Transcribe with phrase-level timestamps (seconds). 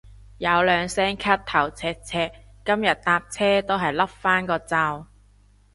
[0.39, 2.31] 有兩聲咳頭赤赤，
[2.65, 5.05] 今日搭車都係笠返個罩